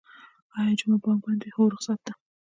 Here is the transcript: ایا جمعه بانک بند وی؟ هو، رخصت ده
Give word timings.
ایا 0.57 0.71
جمعه 0.79 0.97
بانک 1.03 1.19
بند 1.23 1.41
وی؟ 1.43 1.51
هو، 1.55 1.63
رخصت 1.73 1.99
ده 2.05 2.13